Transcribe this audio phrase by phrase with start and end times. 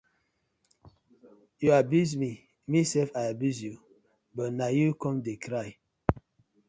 [1.63, 2.31] Yu abuse mi
[2.69, 3.75] mi sef I abuse yu
[4.35, 5.69] but na yu com de cry.